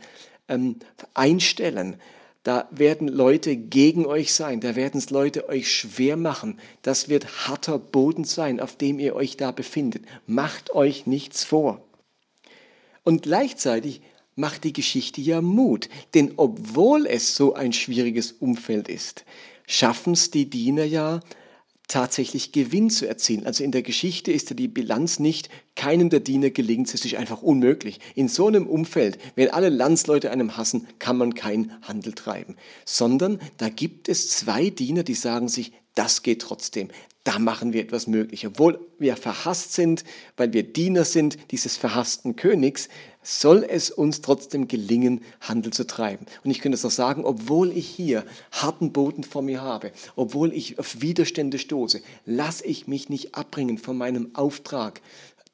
ähm, 0.47 0.77
einstellen. 1.13 1.97
Da 2.41 2.67
werden 2.71 3.07
Leute 3.07 3.55
gegen 3.55 4.07
euch 4.07 4.33
sein, 4.33 4.61
da 4.61 4.75
werden 4.75 4.97
es 4.97 5.11
Leute 5.11 5.47
euch 5.47 5.71
schwer 5.71 6.17
machen. 6.17 6.57
Das 6.81 7.07
wird 7.07 7.47
harter 7.47 7.77
Boden 7.77 8.23
sein, 8.23 8.59
auf 8.59 8.75
dem 8.75 8.97
ihr 8.97 9.13
euch 9.15 9.37
da 9.37 9.51
befindet. 9.51 10.05
Macht 10.25 10.73
euch 10.73 11.05
nichts 11.05 11.43
vor. 11.43 11.85
Und 13.03 13.21
gleichzeitig 13.21 14.01
macht 14.35 14.63
die 14.63 14.73
Geschichte 14.73 15.21
ja 15.21 15.41
Mut, 15.41 15.87
denn 16.15 16.33
obwohl 16.37 17.05
es 17.05 17.35
so 17.35 17.53
ein 17.53 17.73
schwieriges 17.73 18.31
Umfeld 18.31 18.87
ist, 18.87 19.25
schaffen 19.67 20.13
es 20.13 20.31
die 20.31 20.49
Diener 20.49 20.85
ja, 20.85 21.19
tatsächlich 21.89 22.53
Gewinn 22.53 22.89
zu 22.89 23.07
erzielen. 23.07 23.45
Also 23.45 23.63
in 23.63 23.71
der 23.71 23.81
Geschichte 23.81 24.31
ist 24.31 24.49
ja 24.49 24.55
die 24.55 24.69
Bilanz 24.69 25.19
nicht, 25.19 25.49
keinem 25.75 26.09
der 26.09 26.21
Diener 26.21 26.51
gelingt 26.51 26.93
es, 26.93 27.03
ist 27.03 27.15
einfach 27.15 27.41
unmöglich. 27.41 27.99
In 28.15 28.29
so 28.29 28.47
einem 28.47 28.67
Umfeld, 28.67 29.17
wenn 29.35 29.49
alle 29.49 29.69
Landsleute 29.69 30.31
einem 30.31 30.55
hassen, 30.55 30.87
kann 30.99 31.17
man 31.17 31.33
keinen 31.33 31.73
Handel 31.81 32.13
treiben. 32.13 32.55
Sondern 32.85 33.39
da 33.57 33.69
gibt 33.69 34.07
es 34.07 34.29
zwei 34.29 34.69
Diener, 34.69 35.03
die 35.03 35.15
sagen 35.15 35.49
sich, 35.49 35.73
das 35.95 36.21
geht 36.21 36.43
trotzdem. 36.43 36.89
Da 37.29 37.37
machen 37.37 37.73
wir 37.73 37.83
etwas 37.83 38.07
möglich. 38.07 38.47
Obwohl 38.47 38.79
wir 38.97 39.15
verhasst 39.15 39.73
sind, 39.73 40.03
weil 40.35 40.51
wir 40.51 40.63
Diener 40.63 41.05
sind 41.05 41.37
dieses 41.51 41.77
verhassten 41.77 42.35
Königs, 42.35 42.89
soll 43.21 43.63
es 43.69 43.91
uns 43.91 44.21
trotzdem 44.21 44.67
gelingen, 44.67 45.21
Handel 45.39 45.71
zu 45.71 45.85
treiben. 45.85 46.25
Und 46.43 46.49
ich 46.49 46.59
könnte 46.59 46.73
es 46.75 46.85
auch 46.85 46.89
sagen, 46.89 47.25
obwohl 47.25 47.71
ich 47.71 47.87
hier 47.87 48.25
harten 48.51 48.93
Boden 48.93 49.23
vor 49.23 49.43
mir 49.43 49.61
habe, 49.61 49.91
obwohl 50.15 50.51
ich 50.51 50.79
auf 50.79 51.01
Widerstände 51.01 51.59
stoße, 51.59 52.01
lasse 52.25 52.65
ich 52.65 52.87
mich 52.87 53.09
nicht 53.09 53.35
abbringen 53.35 53.77
von 53.77 53.95
meinem 53.95 54.33
Auftrag, 54.33 54.99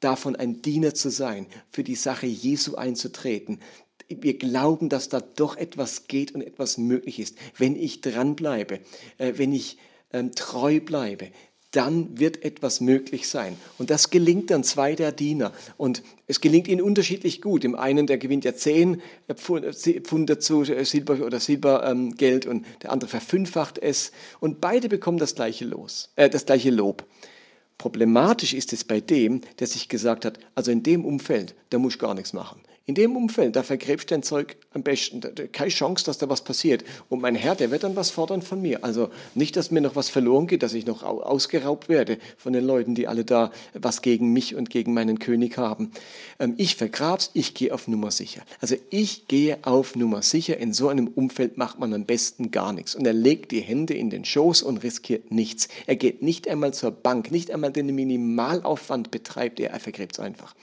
davon 0.00 0.34
ein 0.34 0.62
Diener 0.62 0.94
zu 0.94 1.10
sein, 1.10 1.46
für 1.70 1.84
die 1.84 1.94
Sache 1.94 2.26
Jesu 2.26 2.76
einzutreten, 2.76 3.60
wir 4.08 4.38
glauben, 4.38 4.88
dass 4.88 5.10
da 5.10 5.20
doch 5.20 5.58
etwas 5.58 6.06
geht 6.06 6.34
und 6.34 6.40
etwas 6.40 6.78
möglich 6.78 7.18
ist. 7.18 7.36
Wenn 7.58 7.76
ich 7.76 8.00
dranbleibe, 8.00 8.80
äh, 9.18 9.34
wenn 9.36 9.52
ich 9.52 9.76
ähm, 10.12 10.32
treu 10.32 10.80
bleibe, 10.80 11.30
dann 11.76 12.18
wird 12.18 12.42
etwas 12.42 12.80
möglich 12.80 13.28
sein. 13.28 13.56
Und 13.76 13.90
das 13.90 14.08
gelingt 14.08 14.50
dann 14.50 14.64
zwei 14.64 14.94
der 14.94 15.12
Diener. 15.12 15.52
Und 15.76 16.02
es 16.26 16.40
gelingt 16.40 16.68
ihnen 16.68 16.80
unterschiedlich 16.80 17.42
gut. 17.42 17.64
Dem 17.64 17.74
einen, 17.74 18.06
der 18.06 18.16
gewinnt 18.16 18.44
ja 18.44 18.54
zehn 18.54 19.02
Pfund 19.34 20.30
dazu, 20.30 20.62
äh, 20.62 20.84
Silber 20.84 21.24
oder 21.24 21.38
Silbergeld, 21.38 22.46
und 22.46 22.64
der 22.82 22.92
andere 22.92 23.10
verfünffacht 23.10 23.78
es. 23.78 24.12
Und 24.40 24.60
beide 24.60 24.88
bekommen 24.88 25.18
das 25.18 25.34
gleiche 25.34 25.66
Los, 25.66 26.10
äh, 26.16 26.30
das 26.30 26.46
gleiche 26.46 26.70
Lob. 26.70 27.04
Problematisch 27.76 28.54
ist 28.54 28.72
es 28.72 28.84
bei 28.84 29.00
dem, 29.00 29.42
der 29.58 29.66
sich 29.66 29.90
gesagt 29.90 30.24
hat, 30.24 30.38
also 30.54 30.70
in 30.70 30.82
dem 30.82 31.04
Umfeld, 31.04 31.54
da 31.68 31.78
muss 31.78 31.94
ich 31.94 31.98
gar 31.98 32.14
nichts 32.14 32.32
machen. 32.32 32.62
In 32.88 32.94
dem 32.94 33.16
Umfeld, 33.16 33.56
da 33.56 33.64
vergräbst 33.64 34.08
du 34.08 34.14
dein 34.14 34.22
Zeug 34.22 34.56
am 34.72 34.84
besten. 34.84 35.20
Keine 35.50 35.70
Chance, 35.70 36.04
dass 36.04 36.18
da 36.18 36.28
was 36.28 36.44
passiert. 36.44 36.84
Und 37.08 37.20
mein 37.20 37.34
Herr, 37.34 37.56
der 37.56 37.72
wird 37.72 37.82
dann 37.82 37.96
was 37.96 38.10
fordern 38.10 38.42
von 38.42 38.62
mir. 38.62 38.84
Also 38.84 39.10
nicht, 39.34 39.56
dass 39.56 39.72
mir 39.72 39.80
noch 39.80 39.96
was 39.96 40.08
verloren 40.08 40.46
geht, 40.46 40.62
dass 40.62 40.72
ich 40.72 40.86
noch 40.86 41.02
ausgeraubt 41.02 41.88
werde 41.88 42.18
von 42.36 42.52
den 42.52 42.64
Leuten, 42.64 42.94
die 42.94 43.08
alle 43.08 43.24
da 43.24 43.50
was 43.74 44.02
gegen 44.02 44.32
mich 44.32 44.54
und 44.54 44.70
gegen 44.70 44.94
meinen 44.94 45.18
König 45.18 45.58
haben. 45.58 45.90
Ähm, 46.38 46.54
ich 46.58 46.76
vergrab's, 46.76 47.32
ich 47.34 47.54
gehe 47.54 47.74
auf 47.74 47.88
Nummer 47.88 48.12
sicher. 48.12 48.42
Also 48.60 48.76
ich 48.90 49.26
gehe 49.26 49.58
auf 49.62 49.96
Nummer 49.96 50.22
sicher. 50.22 50.56
In 50.58 50.72
so 50.72 50.88
einem 50.88 51.08
Umfeld 51.08 51.58
macht 51.58 51.80
man 51.80 51.92
am 51.92 52.04
besten 52.04 52.52
gar 52.52 52.72
nichts. 52.72 52.94
Und 52.94 53.04
er 53.04 53.14
legt 53.14 53.50
die 53.50 53.62
Hände 53.62 53.94
in 53.94 54.10
den 54.10 54.24
Schoß 54.24 54.62
und 54.62 54.84
riskiert 54.84 55.32
nichts. 55.32 55.66
Er 55.88 55.96
geht 55.96 56.22
nicht 56.22 56.46
einmal 56.46 56.72
zur 56.72 56.92
Bank, 56.92 57.32
nicht 57.32 57.50
einmal 57.50 57.72
den 57.72 57.92
Minimalaufwand 57.92 59.10
betreibt 59.10 59.58
er, 59.58 59.70
er 59.70 59.80
vergräbt 59.80 60.12
es 60.12 60.20
einfach. 60.20 60.54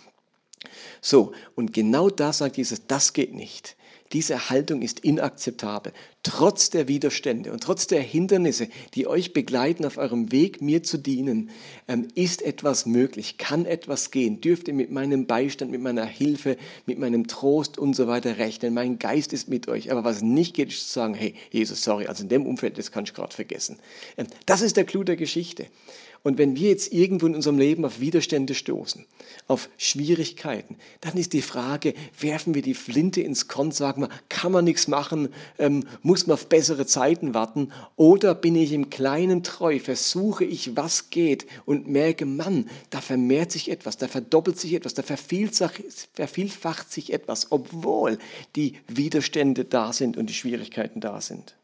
So, 1.01 1.34
und 1.56 1.74
genau 1.74 2.10
da 2.10 2.34
sagt 2.34 2.58
Jesus, 2.58 2.88
das 2.88 3.13
geht 3.13 3.34
nicht. 3.34 3.75
Diese 4.12 4.50
Haltung 4.50 4.82
ist 4.82 5.00
inakzeptabel. 5.00 5.92
Trotz 6.24 6.70
der 6.70 6.88
Widerstände 6.88 7.51
und 7.51 7.62
trotz 7.62 7.86
der 7.86 8.01
Hindernisse, 8.01 8.70
die 8.94 9.08
euch 9.08 9.34
begleiten 9.34 9.84
auf 9.84 9.98
eurem 9.98 10.32
Weg, 10.32 10.62
mir 10.62 10.82
zu 10.82 10.98
dienen, 10.98 11.50
ähm, 11.89 12.08
ist 12.15 12.42
etwas 12.42 12.86
möglich, 12.86 13.38
kann 13.38 13.65
etwas 13.65 14.10
gehen. 14.10 14.39
Dürft 14.39 14.70
ihr 14.70 14.74
mit 14.74 14.89
meinem 14.89 15.27
Beistand, 15.27 15.72
mit 15.72 15.82
meiner 15.82 16.06
Hilfe, 16.06 16.56
mit 16.86 16.98
meinem 16.98 17.27
Trost 17.27 17.77
und 17.77 17.94
so 17.94 18.08
weiter 18.08 18.38
rechnen. 18.38 18.74
Mein 18.74 19.00
Geist 19.00 19.34
ist 19.34 19.50
mit 19.50 19.68
euch. 19.68 19.92
Aber 19.92 20.06
was 20.06 20.22
nicht 20.22 20.53
geht, 20.56 20.70
ist 20.70 20.88
zu 20.88 20.94
sagen, 20.94 21.13
hey, 21.13 21.36
Jesus, 21.51 21.84
sorry, 21.84 22.08
also 22.08 22.24
in 22.24 22.30
dem 22.30 22.46
Umfeld, 22.46 22.77
das 22.77 22.94
kann 22.94 23.03
ich 23.03 23.13
gerade 23.13 23.36
vergessen. 23.36 23.77
Ähm, 24.15 24.27
das 24.46 24.62
ist 24.62 24.77
der 24.77 24.86
Clou 24.86 25.03
der 25.03 25.18
Geschichte. 25.18 25.68
Und 26.24 26.38
wenn 26.38 26.56
wir 26.56 26.70
jetzt 26.70 26.94
irgendwo 26.94 27.27
in 27.27 27.36
unserem 27.36 27.60
Leben 27.60 27.84
auf 27.84 28.00
Widerstände 28.00 28.56
stoßen, 28.56 29.06
auf 29.48 29.70
Schwierigkeiten, 29.77 30.77
dann 31.01 31.18
ist 31.18 31.34
die 31.34 31.42
Frage, 31.42 31.94
werfen 32.18 32.56
wir 32.56 32.62
die 32.62 32.75
Flinte 32.75 33.22
ins 33.22 33.50
Korn, 33.50 33.72
sagen 33.72 34.03
wir, 34.03 34.10
kann 34.30 34.53
man 34.53 34.63
nichts 34.63 34.88
machen, 34.88 35.27
ähm, 35.60 35.84
muss 36.01 36.12
man 36.27 36.36
auf 36.36 36.48
bessere 36.48 36.86
Zeiten 36.86 37.34
warten, 37.34 37.72
oder 37.96 38.36
bin 38.36 38.55
ich 38.55 38.72
im 38.72 38.89
Kleinen 38.89 39.43
treu, 39.43 39.79
versuche 39.79 40.46
ich, 40.46 40.75
was 40.75 41.10
geht 41.10 41.46
und 41.65 41.88
merke, 41.88 42.25
Mann, 42.25 42.70
da 42.89 43.01
vermehrt 43.01 43.51
sich 43.51 43.70
etwas, 43.70 43.98
da 43.98 44.08
verdoppelt 44.08 44.60
sich 44.60 44.74
etwas, 44.74 44.93
da 44.93 45.03
vervielfacht 45.03 46.91
sich 46.91 47.12
etwas, 47.13 47.51
obwohl 47.51 48.20
die 48.55 48.77
Widerstände 48.88 49.65
da 49.65 49.91
sind 49.93 50.15
und 50.17 50.29
die 50.29 50.34
Schwierigkeiten 50.34 51.01
da 51.01 51.20
sind. 51.20 51.55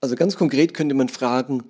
Also 0.00 0.16
ganz 0.16 0.36
konkret 0.36 0.74
könnte 0.74 0.94
man 0.94 1.08
fragen, 1.08 1.64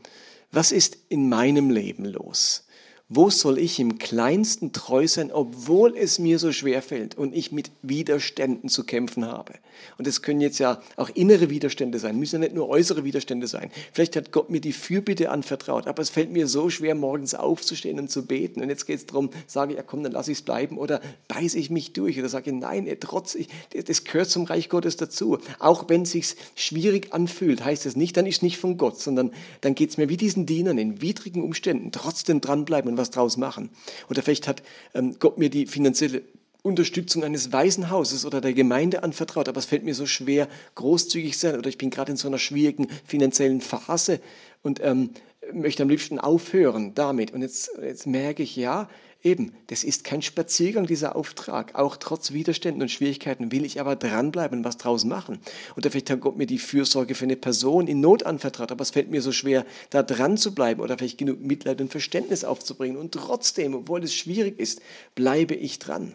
was 0.52 0.72
ist 0.72 0.96
in 1.08 1.28
meinem 1.28 1.70
Leben 1.70 2.04
los? 2.04 2.64
Wo 3.10 3.30
soll 3.30 3.58
ich 3.58 3.80
im 3.80 3.96
kleinsten 3.96 4.74
treu 4.74 5.08
sein, 5.08 5.32
obwohl 5.32 5.96
es 5.96 6.18
mir 6.18 6.38
so 6.38 6.52
schwer 6.52 6.82
fällt 6.82 7.16
und 7.16 7.34
ich 7.34 7.52
mit 7.52 7.70
Widerständen 7.80 8.68
zu 8.68 8.84
kämpfen 8.84 9.24
habe? 9.24 9.54
Und 9.96 10.06
es 10.06 10.20
können 10.20 10.42
jetzt 10.42 10.58
ja 10.58 10.82
auch 10.96 11.08
innere 11.14 11.48
Widerstände 11.48 12.00
sein, 12.00 12.18
müssen 12.18 12.34
ja 12.34 12.40
nicht 12.40 12.54
nur 12.54 12.68
äußere 12.68 13.04
Widerstände 13.04 13.46
sein. 13.46 13.70
Vielleicht 13.94 14.14
hat 14.14 14.30
Gott 14.30 14.50
mir 14.50 14.60
die 14.60 14.74
Fürbitte 14.74 15.30
anvertraut, 15.30 15.86
aber 15.86 16.02
es 16.02 16.10
fällt 16.10 16.30
mir 16.30 16.46
so 16.46 16.68
schwer, 16.68 16.94
morgens 16.94 17.34
aufzustehen 17.34 17.98
und 17.98 18.10
zu 18.10 18.26
beten. 18.26 18.60
Und 18.60 18.68
jetzt 18.68 18.84
geht 18.84 18.98
es 18.98 19.06
darum, 19.06 19.30
sage 19.46 19.72
ich, 19.72 19.78
ja 19.78 19.82
komm, 19.82 20.02
dann 20.02 20.12
lasse 20.12 20.30
ich 20.30 20.38
es 20.38 20.44
bleiben 20.44 20.76
oder 20.76 21.00
beiße 21.28 21.58
ich 21.58 21.70
mich 21.70 21.94
durch 21.94 22.18
oder 22.18 22.28
sage 22.28 22.52
nein, 22.52 22.94
trotz, 23.00 23.36
ich, 23.36 23.48
das 23.86 24.04
gehört 24.04 24.28
zum 24.28 24.44
Reich 24.44 24.68
Gottes 24.68 24.98
dazu. 24.98 25.38
Auch 25.60 25.88
wenn 25.88 26.02
es 26.02 26.10
sich 26.10 26.36
schwierig 26.54 27.14
anfühlt, 27.14 27.64
heißt 27.64 27.86
es 27.86 27.96
nicht, 27.96 28.18
dann 28.18 28.26
ist 28.26 28.36
es 28.36 28.42
nicht 28.42 28.58
von 28.58 28.76
Gott, 28.76 29.00
sondern 29.00 29.32
dann 29.62 29.74
geht 29.74 29.88
es 29.88 29.96
mir 29.96 30.10
wie 30.10 30.18
diesen 30.18 30.44
Dienern 30.44 30.76
in 30.76 31.00
widrigen 31.00 31.42
Umständen 31.42 31.90
trotzdem 31.90 32.42
dranbleiben 32.42 32.97
was 32.98 33.10
draus 33.10 33.36
machen. 33.36 33.70
Oder 34.10 34.22
vielleicht 34.22 34.46
hat 34.46 34.62
ähm, 34.94 35.16
Gott 35.18 35.38
mir 35.38 35.48
die 35.48 35.66
finanzielle 35.66 36.22
Unterstützung 36.62 37.24
eines 37.24 37.52
Waisenhauses 37.52 38.26
oder 38.26 38.40
der 38.40 38.52
Gemeinde 38.52 39.02
anvertraut, 39.02 39.48
aber 39.48 39.58
es 39.58 39.64
fällt 39.64 39.84
mir 39.84 39.94
so 39.94 40.06
schwer, 40.06 40.48
großzügig 40.74 41.38
sein 41.38 41.56
oder 41.56 41.68
ich 41.68 41.78
bin 41.78 41.90
gerade 41.90 42.12
in 42.12 42.16
so 42.16 42.28
einer 42.28 42.38
schwierigen 42.38 42.88
finanziellen 43.06 43.60
Phase 43.60 44.20
und 44.62 44.80
ähm, 44.82 45.10
möchte 45.52 45.82
am 45.82 45.88
liebsten 45.88 46.18
aufhören 46.18 46.94
damit. 46.94 47.32
Und 47.32 47.42
jetzt, 47.42 47.70
jetzt 47.80 48.06
merke 48.06 48.42
ich, 48.42 48.56
ja, 48.56 48.88
Eben, 49.24 49.52
das 49.66 49.82
ist 49.82 50.04
kein 50.04 50.22
Spaziergang, 50.22 50.86
dieser 50.86 51.16
Auftrag. 51.16 51.74
Auch 51.74 51.96
trotz 51.96 52.32
Widerständen 52.32 52.82
und 52.82 52.88
Schwierigkeiten 52.88 53.50
will 53.50 53.64
ich 53.64 53.80
aber 53.80 53.96
dranbleiben 53.96 54.58
und 54.58 54.64
was 54.64 54.76
draus 54.76 55.04
machen. 55.04 55.40
Oder 55.76 55.90
vielleicht 55.90 56.20
Gott 56.20 56.36
mir 56.36 56.46
die 56.46 56.60
Fürsorge 56.60 57.16
für 57.16 57.24
eine 57.24 57.36
Person 57.36 57.88
in 57.88 58.00
Not 58.00 58.22
anvertraut, 58.22 58.70
aber 58.70 58.82
es 58.82 58.90
fällt 58.90 59.10
mir 59.10 59.20
so 59.20 59.32
schwer, 59.32 59.66
da 59.90 60.04
dran 60.04 60.36
zu 60.36 60.54
bleiben 60.54 60.80
oder 60.80 60.96
vielleicht 60.96 61.18
genug 61.18 61.40
Mitleid 61.40 61.80
und 61.80 61.90
Verständnis 61.90 62.44
aufzubringen. 62.44 62.96
Und 62.96 63.12
trotzdem, 63.12 63.74
obwohl 63.74 64.04
es 64.04 64.14
schwierig 64.14 64.60
ist, 64.60 64.80
bleibe 65.16 65.54
ich 65.56 65.80
dran. 65.80 66.14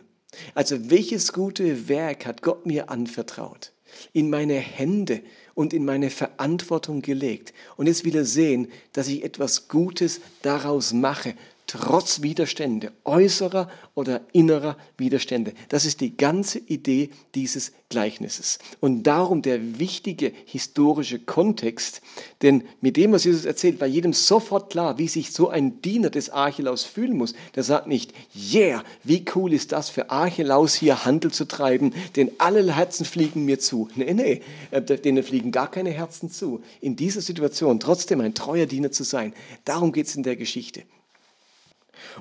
Also 0.56 0.90
welches 0.90 1.34
gute 1.34 1.90
Werk 1.90 2.26
hat 2.26 2.42
Gott 2.42 2.66
mir 2.66 2.90
anvertraut? 2.90 3.74
In 4.14 4.30
meine 4.30 4.56
Hände 4.56 5.22
und 5.54 5.74
in 5.74 5.86
meine 5.86 6.10
Verantwortung 6.10 7.02
gelegt. 7.02 7.54
Und 7.76 7.88
jetzt 7.88 8.06
will 8.06 8.16
er 8.16 8.26
sehen, 8.26 8.70
dass 8.94 9.08
ich 9.08 9.24
etwas 9.24 9.68
Gutes 9.68 10.22
daraus 10.42 10.94
mache, 10.94 11.36
trotz 11.74 12.22
Widerstände, 12.22 12.92
äußerer 13.04 13.68
oder 13.96 14.22
innerer 14.32 14.78
Widerstände. 14.96 15.54
Das 15.70 15.86
ist 15.86 16.02
die 16.02 16.16
ganze 16.16 16.60
Idee 16.60 17.10
dieses 17.34 17.72
Gleichnisses. 17.90 18.60
Und 18.80 19.04
darum 19.04 19.42
der 19.42 19.80
wichtige 19.80 20.32
historische 20.46 21.18
Kontext, 21.18 22.02
denn 22.44 22.64
mit 22.80 22.96
dem, 22.96 23.12
was 23.12 23.24
Jesus 23.24 23.46
erzählt, 23.46 23.82
war 23.82 23.88
jedem 23.88 24.14
sofort 24.14 24.70
klar, 24.70 25.00
wie 25.00 25.08
sich 25.08 25.32
so 25.32 25.50
ein 25.50 25.82
Diener 25.82 26.12
des 26.12 26.30
Archelaus 26.30 26.84
fühlen 26.84 27.18
muss. 27.18 27.34
Der 27.56 27.64
sagt 27.64 27.88
nicht, 27.88 28.14
yeah, 28.36 28.84
wie 29.04 29.26
cool 29.34 29.52
ist 29.52 29.72
das 29.72 29.90
für 29.90 30.12
Archelaus 30.12 30.76
hier 30.76 31.06
Handel 31.06 31.32
zu 31.32 31.46
treiben, 31.46 31.94
denn 32.16 32.32
alle 32.38 32.76
Herzen 32.76 33.06
fliegen 33.06 33.46
mir 33.46 33.58
zu. 33.58 33.90
Nee, 33.96 34.14
nee, 34.14 34.42
äh, 34.70 34.82
denen 34.82 35.24
fliegen 35.24 35.52
gar 35.52 35.72
keine 35.72 35.90
Herzen 35.90 36.30
zu. 36.30 36.62
In 36.82 36.96
dieser 36.96 37.22
Situation 37.22 37.80
trotzdem 37.80 38.22
ein 38.22 38.36
treuer 38.36 38.68
Diener 38.68 38.92
zu 38.92 39.04
sein, 39.04 39.34
darum 39.66 39.92
geht 39.92 40.06
es 40.06 40.16
in 40.16 40.24
der 40.24 40.36
Geschichte. 40.36 40.84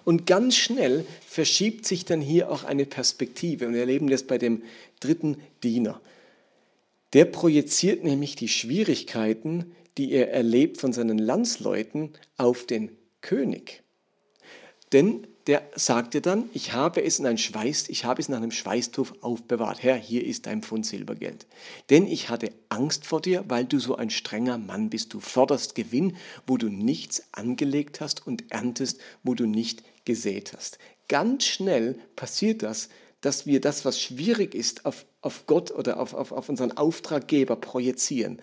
Und 0.04 0.26
ganz 0.26 0.56
schnell 0.56 1.04
verschiebt 1.26 1.86
sich 1.86 2.04
dann 2.04 2.20
hier 2.20 2.50
auch 2.50 2.64
eine 2.64 2.86
Perspektive. 2.86 3.66
Und 3.66 3.74
wir 3.74 3.80
erleben 3.80 4.08
das 4.08 4.24
bei 4.24 4.38
dem 4.38 4.62
dritten 5.00 5.36
Diener. 5.62 6.00
Der 7.12 7.24
projiziert 7.26 8.04
nämlich 8.04 8.36
die 8.36 8.48
Schwierigkeiten, 8.48 9.74
die 9.98 10.12
er 10.12 10.32
erlebt 10.32 10.78
von 10.80 10.92
seinen 10.92 11.18
Landsleuten, 11.18 12.10
auf 12.38 12.66
den 12.66 12.90
König. 13.20 13.82
Denn 14.92 15.26
der 15.46 15.62
sagte 15.74 16.20
dann, 16.20 16.48
ich 16.52 16.72
habe 16.72 17.02
es 17.02 17.18
in 17.18 17.26
ein 17.26 17.38
Schweiß, 17.38 17.88
ich 17.88 18.04
habe 18.04 18.20
es 18.20 18.28
in 18.28 18.34
einem 18.34 18.52
Schweißtuch 18.52 19.12
aufbewahrt. 19.22 19.82
Herr, 19.82 19.96
hier 19.96 20.24
ist 20.24 20.46
dein 20.46 20.62
Pfund 20.62 20.86
Silbergeld. 20.86 21.46
Denn 21.90 22.06
ich 22.06 22.28
hatte 22.28 22.52
Angst 22.68 23.06
vor 23.06 23.20
dir, 23.20 23.44
weil 23.48 23.64
du 23.64 23.80
so 23.80 23.96
ein 23.96 24.10
strenger 24.10 24.58
Mann 24.58 24.88
bist. 24.88 25.12
Du 25.14 25.20
forderst 25.20 25.74
Gewinn, 25.74 26.16
wo 26.46 26.56
du 26.56 26.68
nichts 26.68 27.24
angelegt 27.32 28.00
hast 28.00 28.26
und 28.26 28.52
erntest, 28.52 29.00
wo 29.22 29.34
du 29.34 29.46
nicht 29.46 29.82
gesät 30.04 30.52
hast. 30.56 30.78
Ganz 31.08 31.44
schnell 31.44 31.98
passiert 32.14 32.62
das, 32.62 32.88
dass 33.20 33.46
wir 33.46 33.60
das, 33.60 33.84
was 33.84 34.00
schwierig 34.00 34.54
ist, 34.54 34.84
auf, 34.84 35.06
auf 35.20 35.46
Gott 35.46 35.70
oder 35.70 35.98
auf, 35.98 36.14
auf, 36.14 36.32
auf 36.32 36.48
unseren 36.48 36.76
Auftraggeber 36.76 37.56
projizieren. 37.56 38.40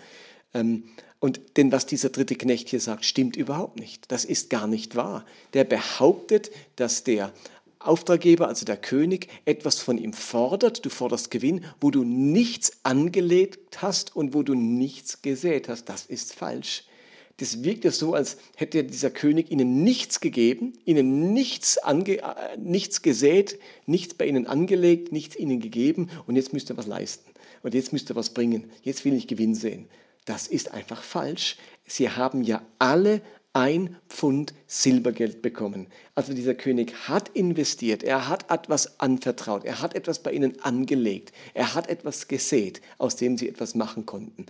Ähm, 0.53 0.84
und 1.20 1.41
denn 1.58 1.72
was 1.72 1.86
dieser 1.86 2.10
dritte 2.10 2.36
Knecht 2.36 2.70
hier 2.70 2.79
sagt, 2.79 3.03
stimmt 3.03 3.36
überhaupt 3.36 3.79
nicht. 3.79 4.12
Das 4.12 4.24
ist 4.24 4.50
gar 4.50 4.68
nicht 4.68 4.96
wahr. 4.96 5.25
Der 5.53 5.65
behauptet, 5.65 6.50
dass 6.77 7.03
der 7.03 7.34
Auftraggeber, 7.79 8.48
also 8.48 8.65
der 8.65 8.77
König, 8.77 9.27
etwas 9.46 9.79
von 9.79 9.98
ihm 9.98 10.13
fordert, 10.13 10.86
du 10.86 10.89
forderst 10.89 11.32
Gewinn, 11.32 11.63
wo 11.79 11.91
du 11.91 12.03
nichts 12.03 12.74
angelegt 12.84 13.82
hast 13.82 14.15
und 14.15 14.34
wo 14.34 14.44
du 14.44 14.53
nichts 14.53 15.22
gesät 15.22 15.70
hast. 15.70 15.86
Das 15.86 16.06
ist 16.06 16.34
falsch. 16.34 16.84
Das 17.38 17.63
wirkt 17.63 17.86
ja 17.86 17.91
so, 17.91 18.13
als 18.13 18.36
hätte 18.58 18.84
dieser 18.84 19.12
König 19.12 19.50
ihnen 19.50 19.82
nichts 19.82 20.20
gegeben, 20.20 20.74
ihnen 20.84 21.32
nichts, 21.34 21.77
ange, 21.77 22.18
äh, 22.18 22.58
nichts 22.58 23.01
gesät, 23.01 23.58
nichts 23.86 24.13
bei 24.13 24.25
ihnen 24.25 24.46
angelegt, 24.46 25.13
nichts 25.13 25.38
ihnen 25.38 25.62
gegeben 25.62 26.10
und 26.27 26.36
jetzt 26.36 26.51
müsst 26.51 26.70
ihr 26.70 26.75
was 26.75 26.88
leisten. 26.88 27.32
Und 27.63 27.74
jetzt 27.74 27.94
müsst 27.94 28.12
ihr 28.12 28.15
was 28.18 28.32
bringen. 28.32 28.70
Jetzt 28.84 29.06
will 29.06 29.13
ich 29.13 29.27
Gewinn 29.27 29.56
sehen. 29.56 29.88
Das 30.29 30.45
ist 30.45 30.75
einfach 30.75 31.01
falsch. 31.01 31.57
Sie 31.88 32.07
haben 32.07 32.43
ja 32.43 32.62
alle 32.77 33.24
ein 33.53 33.98
Pfund 34.09 34.53
Silbergeld 34.67 35.41
bekommen. 35.41 35.88
Also 36.13 36.36
dieser 36.36 36.53
König 36.53 36.93
hat 37.07 37.29
investiert, 37.29 38.03
er 38.03 38.29
hat 38.29 38.51
etwas 38.51 39.00
anvertraut, 39.00 39.65
er 39.65 39.81
hat 39.81 39.95
etwas 39.95 40.21
bei 40.21 40.31
ihnen 40.31 40.62
angelegt, 40.62 41.33
er 41.55 41.74
hat 41.74 41.89
etwas 41.89 42.27
gesät, 42.27 42.79
aus 43.00 43.15
dem 43.15 43.39
sie 43.39 43.50
etwas 43.50 43.74
machen 43.74 44.05
konnten. 44.05 44.45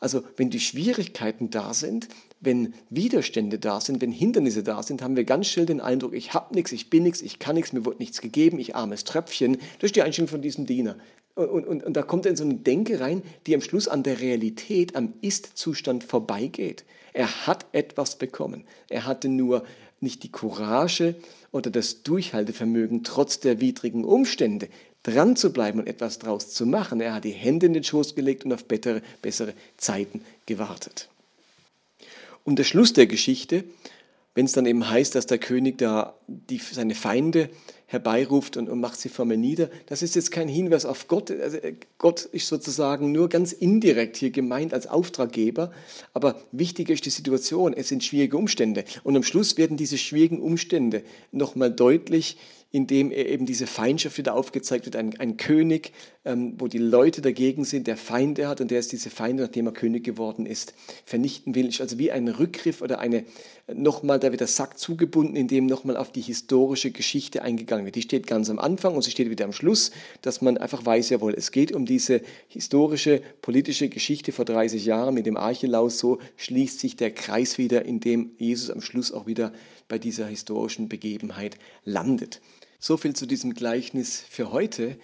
Also 0.00 0.22
wenn 0.38 0.48
die 0.48 0.60
Schwierigkeiten 0.60 1.50
da 1.50 1.74
sind, 1.74 2.08
wenn 2.40 2.72
Widerstände 2.88 3.58
da 3.58 3.82
sind, 3.82 4.00
wenn 4.00 4.12
Hindernisse 4.12 4.62
da 4.62 4.82
sind, 4.82 5.02
haben 5.02 5.14
wir 5.14 5.24
ganz 5.24 5.48
schnell 5.48 5.66
den 5.66 5.82
Eindruck, 5.82 6.14
ich 6.14 6.32
habe 6.32 6.54
nichts, 6.54 6.72
ich 6.72 6.88
bin 6.88 7.02
nichts, 7.02 7.20
ich 7.20 7.38
kann 7.38 7.54
nichts, 7.54 7.74
mir 7.74 7.84
wird 7.84 8.00
nichts 8.00 8.22
gegeben, 8.22 8.58
ich 8.58 8.74
armes 8.74 9.04
Tröpfchen. 9.04 9.58
Ist 9.82 9.94
die 9.94 10.00
Einstellung 10.02 10.28
von 10.28 10.40
diesem 10.40 10.64
Diener. 10.64 10.96
Und, 11.38 11.66
und, 11.66 11.84
und 11.84 11.94
da 11.96 12.02
kommt 12.02 12.26
er 12.26 12.30
in 12.30 12.36
so 12.36 12.42
eine 12.42 12.54
Denke 12.54 12.98
rein, 12.98 13.22
die 13.46 13.54
am 13.54 13.60
Schluss 13.60 13.86
an 13.86 14.02
der 14.02 14.20
Realität, 14.20 14.96
am 14.96 15.14
Ist-Zustand 15.20 16.02
vorbeigeht. 16.02 16.84
Er 17.12 17.46
hat 17.46 17.66
etwas 17.70 18.16
bekommen. 18.16 18.64
Er 18.88 19.06
hatte 19.06 19.28
nur 19.28 19.64
nicht 20.00 20.24
die 20.24 20.32
Courage 20.32 21.14
oder 21.52 21.70
das 21.70 22.02
Durchhaltevermögen 22.02 23.04
trotz 23.04 23.38
der 23.38 23.60
widrigen 23.60 24.04
Umstände, 24.04 24.68
dran 25.04 25.36
zu 25.36 25.52
bleiben 25.52 25.78
und 25.78 25.86
etwas 25.86 26.18
draus 26.18 26.50
zu 26.50 26.66
machen. 26.66 27.00
Er 27.00 27.14
hat 27.14 27.24
die 27.24 27.30
Hände 27.30 27.66
in 27.66 27.72
den 27.72 27.84
Schoß 27.84 28.16
gelegt 28.16 28.44
und 28.44 28.52
auf 28.52 28.64
bessere, 28.64 29.00
bessere 29.22 29.54
Zeiten 29.76 30.22
gewartet. 30.46 31.08
Und 32.42 32.58
der 32.58 32.64
Schluss 32.64 32.94
der 32.94 33.06
Geschichte, 33.06 33.62
wenn 34.38 34.46
es 34.46 34.52
dann 34.52 34.66
eben 34.66 34.88
heißt, 34.88 35.16
dass 35.16 35.26
der 35.26 35.38
König 35.38 35.78
da 35.78 36.14
die, 36.28 36.58
seine 36.58 36.94
Feinde 36.94 37.50
herbeiruft 37.86 38.56
und, 38.56 38.68
und 38.68 38.78
macht 38.78 39.00
sie 39.00 39.08
formell 39.08 39.36
nieder. 39.36 39.68
Das 39.86 40.00
ist 40.00 40.14
jetzt 40.14 40.30
kein 40.30 40.46
Hinweis 40.46 40.84
auf 40.84 41.08
Gott. 41.08 41.32
Also 41.32 41.56
äh, 41.56 41.74
Gott 41.98 42.20
ist 42.20 42.46
sozusagen 42.46 43.10
nur 43.10 43.28
ganz 43.28 43.50
indirekt 43.50 44.16
hier 44.16 44.30
gemeint 44.30 44.72
als 44.72 44.86
Auftraggeber. 44.86 45.72
Aber 46.14 46.40
wichtiger 46.52 46.94
ist 46.94 47.04
die 47.04 47.10
Situation. 47.10 47.74
Es 47.74 47.88
sind 47.88 48.04
schwierige 48.04 48.36
Umstände. 48.36 48.84
Und 49.02 49.16
am 49.16 49.24
Schluss 49.24 49.56
werden 49.56 49.76
diese 49.76 49.98
schwierigen 49.98 50.40
Umstände 50.40 51.02
nochmal 51.32 51.72
deutlich, 51.72 52.36
indem 52.70 53.10
eben 53.10 53.44
diese 53.44 53.66
Feindschaft 53.66 54.18
wieder 54.18 54.34
aufgezeigt 54.34 54.84
wird. 54.84 54.94
Ein, 54.94 55.18
ein 55.18 55.36
König, 55.36 55.90
ähm, 56.28 56.54
wo 56.58 56.68
die 56.68 56.78
Leute 56.78 57.22
dagegen 57.22 57.64
sind, 57.64 57.86
der 57.86 57.96
Feinde 57.96 58.48
hat 58.48 58.60
und 58.60 58.70
der 58.70 58.78
ist 58.78 58.92
diese 58.92 59.08
Feinde, 59.08 59.44
nachdem 59.44 59.66
er 59.66 59.72
König 59.72 60.04
geworden 60.04 60.44
ist, 60.44 60.74
vernichten 61.06 61.54
will. 61.54 61.70
Also 61.80 61.98
wie 61.98 62.12
ein 62.12 62.28
Rückgriff 62.28 62.82
oder 62.82 62.98
eine, 62.98 63.24
nochmal, 63.72 64.20
da 64.20 64.30
wird 64.30 64.40
der 64.40 64.46
Sack 64.46 64.78
zugebunden, 64.78 65.36
indem 65.36 65.64
nochmal 65.64 65.96
auf 65.96 66.12
die 66.12 66.20
historische 66.20 66.90
Geschichte 66.90 67.42
eingegangen 67.42 67.86
wird. 67.86 67.96
Die 67.96 68.02
steht 68.02 68.26
ganz 68.26 68.50
am 68.50 68.58
Anfang 68.58 68.94
und 68.94 69.02
sie 69.02 69.10
steht 69.10 69.30
wieder 69.30 69.46
am 69.46 69.54
Schluss, 69.54 69.90
dass 70.20 70.42
man 70.42 70.58
einfach 70.58 70.84
weiß, 70.84 71.08
jawohl, 71.08 71.32
es 71.34 71.50
geht 71.50 71.72
um 71.72 71.86
diese 71.86 72.20
historische, 72.48 73.22
politische 73.40 73.88
Geschichte 73.88 74.32
vor 74.32 74.44
30 74.44 74.84
Jahren 74.84 75.14
mit 75.14 75.24
dem 75.24 75.38
Archelaus. 75.38 75.98
So 75.98 76.18
schließt 76.36 76.78
sich 76.78 76.96
der 76.96 77.10
Kreis 77.10 77.56
wieder, 77.56 77.86
indem 77.86 78.32
Jesus 78.36 78.70
am 78.70 78.82
Schluss 78.82 79.12
auch 79.12 79.26
wieder 79.26 79.52
bei 79.88 79.98
dieser 79.98 80.26
historischen 80.26 80.90
Begebenheit 80.90 81.56
landet. 81.86 82.42
So 82.78 82.98
viel 82.98 83.16
zu 83.16 83.24
diesem 83.24 83.54
Gleichnis 83.54 84.22
für 84.28 84.52
heute. 84.52 84.98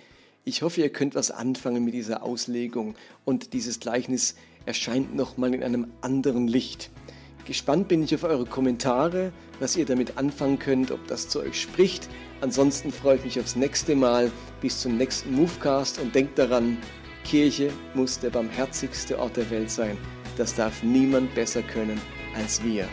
Ich 0.47 0.61
hoffe, 0.61 0.83
ihr 0.83 0.91
könnt 0.91 1.15
was 1.15 1.31
anfangen 1.31 1.87
mit 1.87 1.95
dieser 1.95 2.23
Auslegung 2.23 2.97
und 3.25 3.55
dieses 3.55 3.81
Gleichnis 3.81 4.35
erscheint 4.67 5.15
nochmal 5.15 5.55
in 5.55 5.63
einem 5.63 5.87
anderen 6.03 6.49
Licht. 6.49 6.91
Gespannt 7.47 7.89
bin 7.89 8.03
ich 8.03 8.15
auf 8.15 8.25
eure 8.25 8.45
Kommentare, 8.45 9.33
was 9.59 9.75
ihr 9.75 9.87
damit 9.87 10.19
anfangen 10.19 10.59
könnt, 10.59 10.91
ob 10.91 11.07
das 11.07 11.31
zu 11.31 11.41
euch 11.41 11.59
spricht. 11.59 12.11
Ansonsten 12.43 12.93
freue 12.93 13.17
ich 13.17 13.25
mich 13.25 13.41
aufs 13.41 13.57
nächste 13.57 13.97
Mal. 13.97 14.31
Bis 14.61 14.81
zum 14.83 14.99
nächsten 14.99 15.33
Movecast 15.33 15.99
und 15.99 16.15
denkt 16.15 16.39
daran, 16.39 16.77
Kirche 17.25 17.71
muss 17.95 18.19
der 18.19 18.31
barmherzigste 18.31 19.19
Ort 19.19 19.39
der 19.39 19.49
Welt 19.49 19.71
sein. 19.71 19.97
Das 20.37 20.55
darf 20.55 20.83
niemand 20.83 21.35
besser 21.35 21.63
können 21.63 21.99
als 22.35 22.63
wir. 22.63 22.87